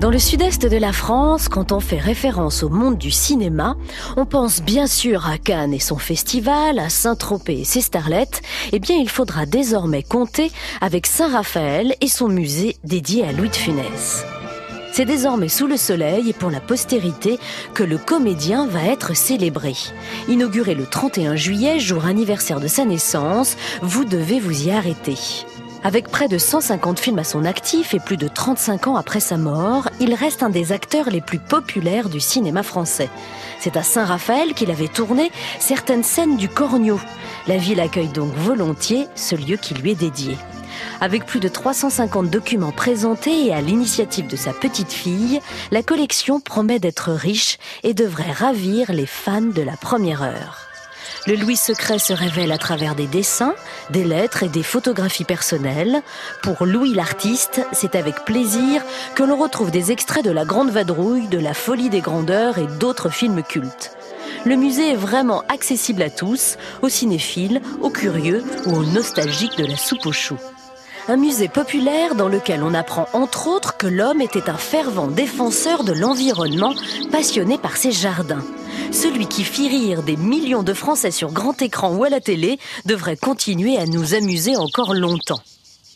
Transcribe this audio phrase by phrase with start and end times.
[0.00, 3.76] Dans le sud-est de la France, quand on fait référence au monde du cinéma,
[4.16, 8.42] on pense bien sûr à Cannes et son festival, à Saint-Tropez et ses starlettes.
[8.72, 13.56] Eh bien, il faudra désormais compter avec Saint-Raphaël et son musée dédié à Louis de
[13.56, 14.24] Funès.
[14.96, 17.40] C'est désormais sous le soleil et pour la postérité
[17.74, 19.74] que le comédien va être célébré.
[20.28, 25.16] Inauguré le 31 juillet, jour anniversaire de sa naissance, vous devez vous y arrêter.
[25.82, 29.36] Avec près de 150 films à son actif et plus de 35 ans après sa
[29.36, 33.10] mort, il reste un des acteurs les plus populaires du cinéma français.
[33.58, 37.00] C'est à Saint-Raphaël qu'il avait tourné certaines scènes du Cornio.
[37.48, 40.36] La ville accueille donc volontiers ce lieu qui lui est dédié.
[41.00, 46.40] Avec plus de 350 documents présentés et à l'initiative de sa petite fille, la collection
[46.40, 50.68] promet d'être riche et devrait ravir les fans de la première heure.
[51.26, 53.54] Le Louis secret se révèle à travers des dessins,
[53.88, 56.02] des lettres et des photographies personnelles.
[56.42, 58.82] Pour Louis l'artiste, c'est avec plaisir
[59.14, 62.66] que l'on retrouve des extraits de La Grande Vadrouille, de La Folie des Grandeurs et
[62.78, 63.96] d'autres films cultes.
[64.44, 69.64] Le musée est vraiment accessible à tous, aux cinéphiles, aux curieux ou aux nostalgiques de
[69.64, 70.38] la soupe aux choux.
[71.06, 75.84] Un musée populaire dans lequel on apprend entre autres que l'homme était un fervent défenseur
[75.84, 76.72] de l'environnement,
[77.12, 78.42] passionné par ses jardins.
[78.90, 82.58] Celui qui fit rire des millions de Français sur grand écran ou à la télé
[82.86, 85.40] devrait continuer à nous amuser encore longtemps.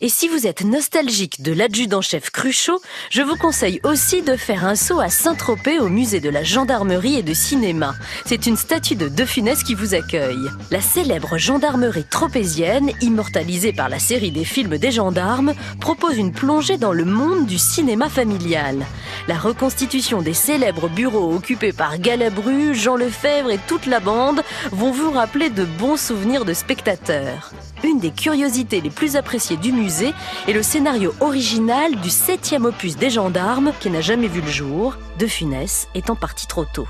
[0.00, 4.76] Et si vous êtes nostalgique de l'adjudant-chef Cruchot, je vous conseille aussi de faire un
[4.76, 7.96] saut à Saint-Tropez au musée de la gendarmerie et de cinéma.
[8.24, 9.24] C'est une statue de De
[9.64, 10.36] qui vous accueille.
[10.70, 16.76] La célèbre gendarmerie tropézienne, immortalisée par la série des films des gendarmes, propose une plongée
[16.76, 18.86] dans le monde du cinéma familial.
[19.26, 24.92] La reconstitution des célèbres bureaux occupés par Galabru, Jean Lefebvre et toute la bande vont
[24.92, 27.52] vous rappeler de bons souvenirs de spectateurs.
[27.88, 30.12] Une des curiosités les plus appréciées du musée
[30.46, 34.98] est le scénario original du septième opus des gendarmes qui n'a jamais vu le jour,
[35.18, 36.86] de Funès étant parti trop tôt.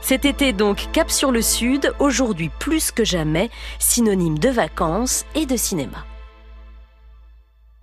[0.00, 5.44] Cet été donc cap sur le sud, aujourd'hui plus que jamais, synonyme de vacances et
[5.44, 6.06] de cinéma.